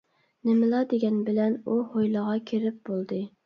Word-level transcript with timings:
نېمىلا 0.47 0.79
دېگەنبىلەن 0.93 1.59
ئۇ 1.61 1.79
ھويلىغا 1.93 2.37
كىرىپ 2.53 2.85
بولدى. 2.91 3.25